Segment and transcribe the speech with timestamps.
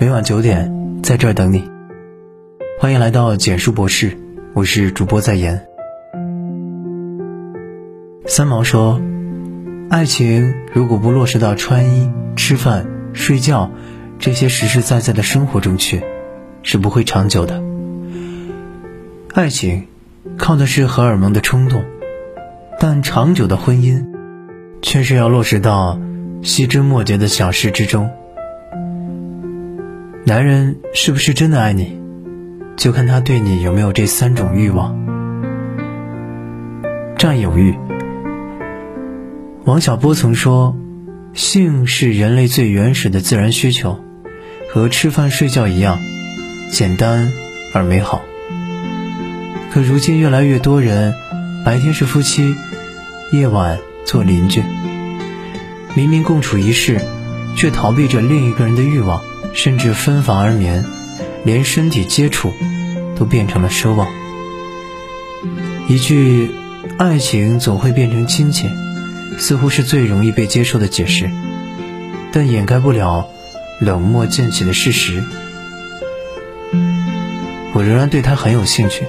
[0.00, 1.68] 每晚九点在这儿等你。
[2.78, 4.16] 欢迎来到简书博士，
[4.54, 5.66] 我是主播在言。
[8.24, 9.00] 三毛说
[9.90, 13.72] ：“爱情如果不落实到穿衣、吃饭、睡觉
[14.20, 16.00] 这些实实在在的生活中去，
[16.62, 17.60] 是不会长久的。
[19.34, 19.88] 爱情
[20.36, 21.82] 靠的是荷尔蒙的冲动，
[22.78, 24.06] 但长久的婚姻
[24.80, 26.00] 却是要落实到
[26.44, 28.08] 细枝末节的小事之中。”
[30.28, 31.98] 男人是不是真的爱你，
[32.76, 34.94] 就看他对你有没有这三种欲望：
[37.16, 37.74] 占有欲。
[39.64, 40.76] 王小波曾说
[41.32, 44.04] ：“性是人类最原始的自然需求，
[44.70, 45.98] 和吃饭睡觉一样，
[46.70, 47.32] 简单
[47.72, 48.20] 而美好。”
[49.72, 51.14] 可如今越来越多人，
[51.64, 52.54] 白天是夫妻，
[53.32, 54.62] 夜晚做邻居，
[55.94, 57.00] 明明共处一室，
[57.56, 59.22] 却逃避着另一个人的欲望。
[59.58, 60.84] 甚至分房而眠，
[61.44, 62.52] 连身体接触
[63.16, 64.06] 都变成了奢望。
[65.88, 66.52] 一句
[66.96, 68.70] “爱情总会变成亲情”，
[69.36, 71.28] 似乎是最容易被接受的解释，
[72.30, 73.28] 但掩盖不了
[73.80, 75.24] 冷漠渐起的事实。
[77.72, 79.06] 我仍然对他很有兴趣。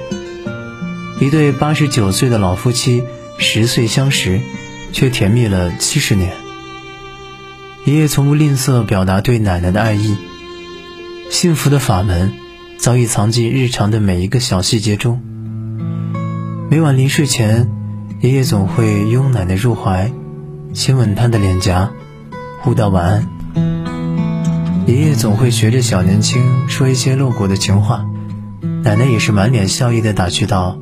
[1.22, 3.04] 一对八十九岁的老夫妻，
[3.38, 4.42] 十岁相识，
[4.94, 6.32] 却甜蜜了七十年。
[7.86, 10.18] 爷爷从不吝啬表达对奶奶的爱意。
[11.30, 12.34] 幸福的法门
[12.78, 15.22] 早已藏进日常的每一个小细节中。
[16.70, 17.70] 每晚临睡前，
[18.20, 20.12] 爷爷总会拥奶奶入怀，
[20.74, 21.92] 亲吻她的脸颊，
[22.62, 23.28] 互道晚安。
[24.88, 28.06] 爷爷总会学着小年轻说一些露骨的情话，
[28.84, 30.80] 奶奶也是满脸笑意的打趣道：“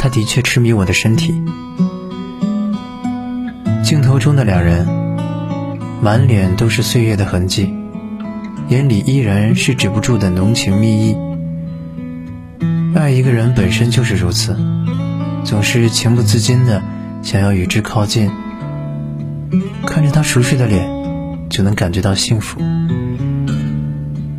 [0.00, 1.34] 他的确痴迷我的身体。”
[3.84, 4.86] 镜头中的两人，
[6.02, 7.74] 满脸都是岁月的痕迹。
[8.70, 11.16] 眼里依然是止不住的浓情蜜意。
[12.94, 14.56] 爱一个人本身就是如此，
[15.42, 16.80] 总是情不自禁的
[17.20, 18.30] 想要与之靠近。
[19.84, 20.88] 看着他熟睡的脸，
[21.48, 22.60] 就能感觉到幸福。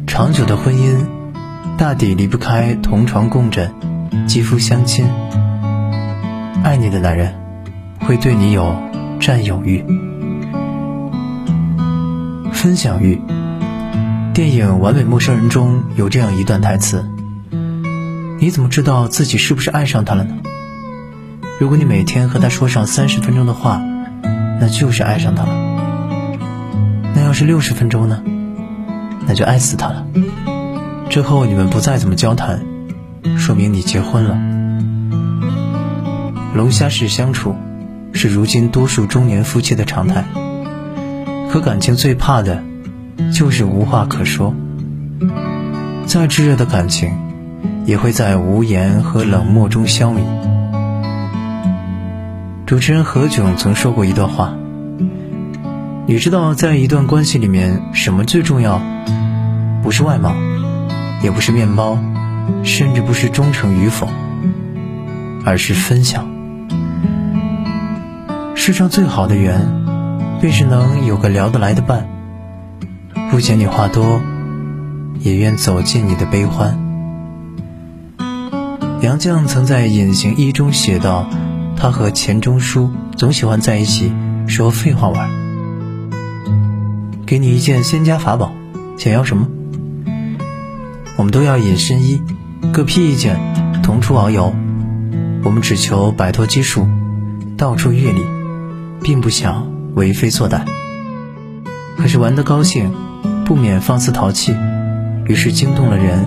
[0.08, 1.06] 长久的婚姻，
[1.78, 3.70] 大抵离不开同床共枕、
[4.28, 5.06] 肌肤相亲。
[6.64, 7.34] 爱你的男人，
[8.00, 8.82] 会对你有
[9.20, 9.84] 占有欲、
[12.54, 13.20] 分享欲。
[14.34, 17.06] 电影《完美陌生人》中有这样一段台词
[18.40, 20.38] ：“你怎么知道自己是不是爱上他了呢？
[21.60, 23.82] 如果你每天和他说上三十分钟的话，
[24.62, 25.50] 那就是爱上他了。
[27.14, 28.24] 那要是六十分钟呢？
[29.28, 30.08] 那就爱死他了。
[31.10, 32.64] 之后你们不再怎么交谈，
[33.38, 34.40] 说明你结婚了。
[36.56, 37.54] 龙虾式相处，
[38.14, 40.24] 是如今多数中年夫妻的常态。
[41.52, 42.64] 可感情最怕的。”
[43.34, 44.54] 就是无话可说，
[46.06, 47.12] 再炙热的感情，
[47.86, 50.22] 也会在无言和冷漠中消弭。
[52.66, 54.54] 主持人何炅曾说过一段话
[56.08, 58.82] ：“你知道，在一段关系里面，什么最重要？
[59.84, 60.34] 不是外貌，
[61.24, 61.98] 也不是面包，
[62.64, 64.08] 甚至不是忠诚与否，
[65.44, 66.30] 而是分享。
[68.56, 69.84] 世上最好的缘，
[70.40, 72.08] 便是能有个聊得来的伴。”
[73.32, 74.22] 不嫌你话多，
[75.22, 76.78] 也愿走进你的悲欢。
[79.02, 81.30] 杨绛曾在《隐形一》中写道
[81.78, 84.12] ：“他和钱钟书总喜欢在一起
[84.48, 85.30] 说废话玩。”
[87.26, 88.52] 给你一件仙家法宝，
[88.98, 89.48] 想要什么？
[91.16, 92.22] 我们都要隐身衣，
[92.74, 93.40] 各披一件，
[93.82, 94.54] 同出遨游。
[95.46, 96.86] 我们只求摆脱拘束，
[97.56, 98.26] 到处阅历，
[99.02, 100.66] 并不想为非作歹。
[101.96, 102.92] 可是玩得高兴。
[103.52, 104.56] 不免放肆淘气，
[105.26, 106.26] 于是惊动了人，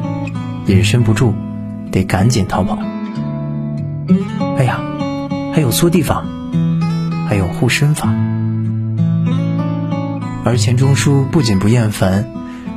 [0.67, 1.33] 隐身不住，
[1.91, 2.79] 得赶紧逃跑。
[4.59, 4.79] 哎呀，
[5.55, 6.23] 还有缩地法，
[7.27, 8.15] 还有护身法。
[10.45, 12.27] 而钱钟书不仅不厌烦，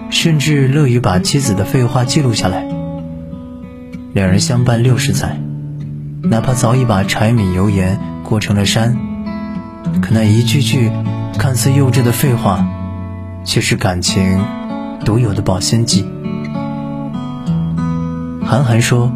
[0.09, 2.66] 甚至乐于把妻子的废话记录下来。
[4.14, 5.38] 两人相伴六十载，
[6.23, 8.97] 哪怕早已把柴米油盐过成了山，
[10.02, 10.90] 可那一句句
[11.38, 12.66] 看似幼稚的废话。
[13.47, 14.44] 却是感情
[15.05, 16.05] 独有的保鲜剂。
[18.46, 19.11] 韩寒说：“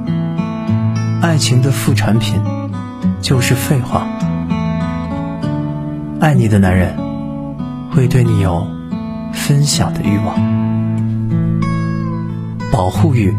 [1.22, 2.42] 爱情的副产品
[3.22, 4.08] 就是废话。
[6.22, 6.96] 爱你的男人
[7.92, 8.66] 会对你有
[9.34, 10.36] 分享的欲望，
[12.72, 13.36] 保护欲。”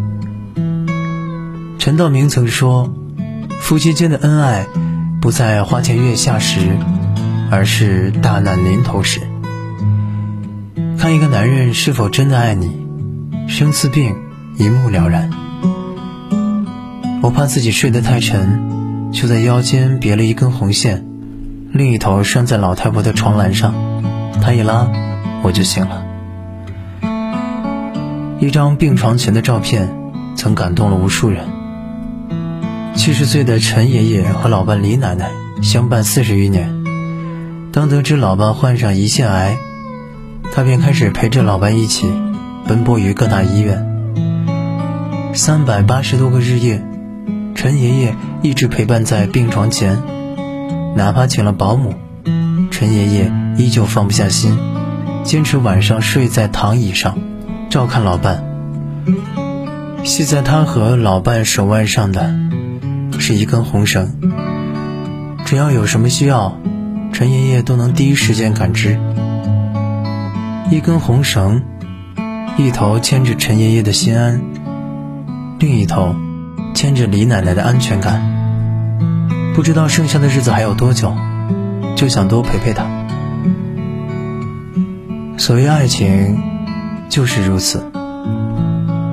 [1.80, 2.92] 陈道明曾说
[3.60, 4.66] ：“夫妻间的恩爱
[5.22, 6.76] 不在花前月下时，
[7.50, 9.20] 而是大难临头时。”
[11.02, 12.70] 看一个男人是否真的爱你，
[13.48, 14.14] 生次病
[14.56, 15.32] 一目了然。
[17.20, 21.04] 我怕自己睡得太沉，就在腰间别了一根红线，
[21.72, 23.74] 另一头拴在老太婆的床栏上，
[24.40, 24.92] 她一拉，
[25.42, 26.04] 我就醒了。
[28.38, 29.92] 一张病床前的照片，
[30.36, 31.46] 曾感动了无数人。
[32.94, 35.32] 七十岁的陈爷爷和老伴李奶奶
[35.62, 36.72] 相伴四十余年，
[37.72, 39.58] 当得知老伴患上胰腺癌，
[40.52, 42.06] 他便开始陪着老伴一起
[42.68, 43.84] 奔波于各大医院。
[45.34, 46.84] 三百八十多个日夜，
[47.54, 50.02] 陈爷爷一直陪伴在病床前，
[50.94, 51.94] 哪怕请了保姆，
[52.70, 54.58] 陈爷爷依旧放不下心，
[55.24, 57.18] 坚持晚上睡在躺椅上，
[57.70, 58.44] 照看老伴。
[60.04, 62.42] 系在他和老伴手腕上的。
[63.18, 64.16] 是一根红绳，
[65.44, 66.58] 只要有什么需要，
[67.12, 68.98] 陈爷爷都能第一时间感知。
[70.72, 71.62] 一根红绳，
[72.56, 74.40] 一头牵着陈爷爷的心安，
[75.58, 76.16] 另一头
[76.74, 78.22] 牵着李奶奶的安全感。
[79.54, 81.14] 不知道剩下的日子还有多久，
[81.94, 82.86] 就想多陪陪他。
[85.36, 86.40] 所谓爱情，
[87.10, 87.92] 就是如此。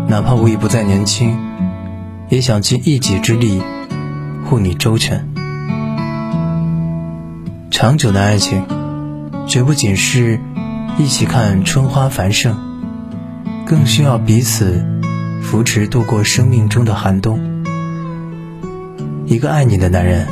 [0.08, 1.38] 哪怕我已不再年轻，
[2.30, 3.62] 也想尽一己之力。
[4.46, 5.28] 护你周全，
[7.70, 8.64] 长久的爱情，
[9.46, 10.40] 绝不仅是
[11.00, 12.57] 一起看春花繁盛，
[13.66, 14.86] 更需要彼此
[15.42, 17.40] 扶持度过生命中的寒冬。
[19.25, 20.28] 一个爱你的男人，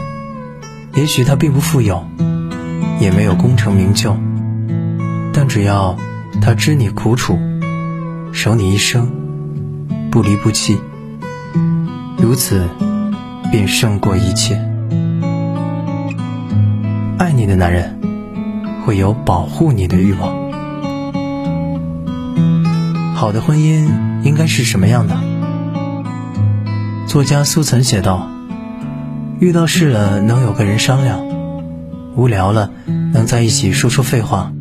[0.93, 2.05] 也许他并不富有，
[2.99, 4.17] 也没有功成名就，
[5.31, 5.95] 但只要
[6.41, 7.39] 他知你苦楚，
[8.33, 9.09] 守你一生，
[10.11, 10.77] 不离不弃，
[12.17, 12.67] 如此。
[13.49, 14.55] 便胜过一切。
[17.17, 17.97] 爱你的男人
[18.85, 20.36] 会有保护你的欲望。
[23.17, 25.17] 好的婚姻应该是什么样的？
[27.07, 28.29] 作家苏岑写道
[29.41, 31.25] ：“遇到事了能有个人商量，
[32.15, 34.51] 无聊了能在一起说说废话，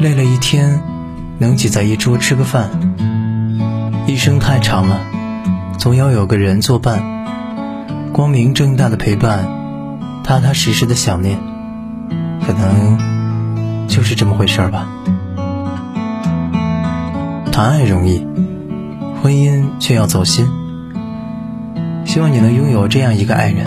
[0.00, 0.80] 累了一天
[1.38, 2.70] 能挤在一桌吃个饭。
[4.06, 4.98] 一生太长了，
[5.76, 7.26] 总要有个人作伴。”
[8.14, 9.46] 光明正大的陪伴，
[10.24, 11.38] 踏踏实实的想念，
[12.46, 14.88] 可能就是这么回事儿吧。
[17.54, 18.26] 谈爱容易，
[19.22, 20.44] 婚姻却要走心。
[22.04, 23.64] 希望你能拥有这样一个爱人，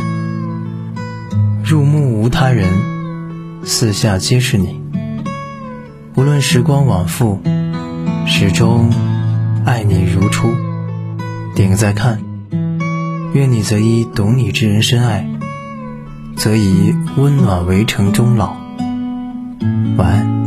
[1.63, 2.67] 入目无他人，
[3.63, 4.81] 四下皆是你。
[6.15, 7.39] 无论时光往复，
[8.25, 8.89] 始终
[9.63, 10.49] 爱你如初。
[11.55, 12.19] 点个再看。
[13.33, 15.29] 愿你则以懂你之人深爱，
[16.35, 18.53] 则以温暖围城终老。
[19.95, 20.46] 晚安。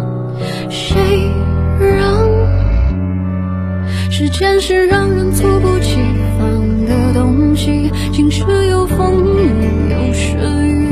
[1.81, 2.29] 让
[4.09, 5.97] 时间是让人猝不及
[6.37, 7.91] 防的东西？
[8.11, 9.49] 晴时有风，雨
[9.89, 10.89] 有时雨，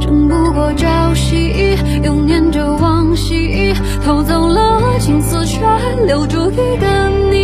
[0.00, 0.72] 争不过。
[0.74, 3.74] 朝夕又念着往昔，
[4.04, 5.58] 偷走了青丝，却
[6.06, 7.39] 留住一个你。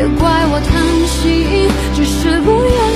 [0.00, 2.89] 别怪我贪心只是不愿